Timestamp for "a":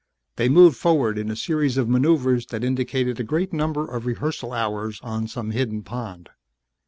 1.29-1.35, 3.19-3.23